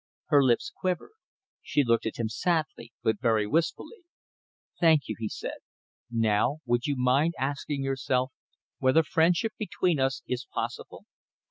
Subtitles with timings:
[0.29, 1.11] Her lips quivered.
[1.61, 4.03] She looked at him sadly, but very wistfully.
[4.79, 5.59] "Thank you!" he said.
[6.09, 8.31] "Now would you mind asking yourself
[8.79, 11.05] whether friendship between us is possible!